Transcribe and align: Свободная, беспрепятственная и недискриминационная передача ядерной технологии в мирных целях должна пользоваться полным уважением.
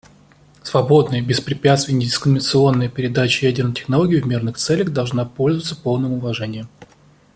Свободная, 0.63 1.21
беспрепятственная 1.21 1.99
и 2.01 2.05
недискриминационная 2.05 2.89
передача 2.89 3.45
ядерной 3.45 3.75
технологии 3.75 4.19
в 4.19 4.25
мирных 4.25 4.57
целях 4.57 4.89
должна 4.91 5.25
пользоваться 5.25 5.75
полным 5.75 6.13
уважением. 6.13 6.67